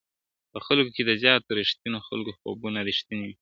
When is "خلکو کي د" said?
0.65-1.11